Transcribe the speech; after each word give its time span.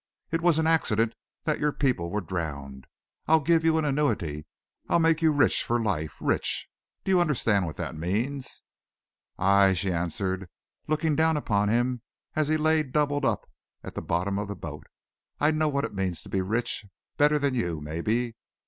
It 0.31 0.41
was 0.41 0.57
an 0.57 0.65
accident 0.65 1.13
that 1.43 1.59
your 1.59 1.71
people 1.71 2.09
were 2.09 2.21
drowned. 2.21 2.87
I'll 3.27 3.39
give 3.39 3.63
you 3.63 3.77
an 3.77 3.85
annuity. 3.85 4.47
I'll 4.89 4.97
make 4.97 5.21
you 5.21 5.31
rich 5.31 5.63
for 5.63 5.79
life 5.79 6.15
rich! 6.19 6.67
Do 7.03 7.11
you 7.11 7.21
understand 7.21 7.67
what 7.67 7.75
that 7.75 7.93
means?" 7.93 8.63
"Aye!" 9.37 9.73
she 9.73 9.93
answered, 9.93 10.49
looking 10.87 11.15
down 11.15 11.37
upon 11.37 11.69
him 11.69 12.01
as 12.35 12.47
he 12.47 12.57
lay 12.57 12.81
doubled 12.81 13.25
up 13.25 13.47
at 13.83 13.93
the 13.93 14.01
bottom 14.01 14.39
of 14.39 14.47
the 14.47 14.55
boat. 14.55 14.87
"I 15.39 15.51
know 15.51 15.67
what 15.69 15.85
it 15.85 15.93
means 15.93 16.23
to 16.23 16.29
be 16.29 16.41
rich 16.41 16.83
better 17.17 17.37
than 17.37 17.53
you, 17.53 17.79
maybe. 17.79 18.33